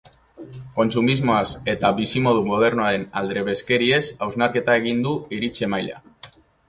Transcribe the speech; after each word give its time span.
Kontsumismoaz 0.77 1.43
eta 1.73 1.91
bizimodu 1.99 2.41
modernoaren 2.47 3.05
aldrebeskeriez 3.21 4.01
hausnarketa 4.27 4.79
egin 4.83 5.05
du 5.09 5.13
iritzi-emaileak. 5.39 6.35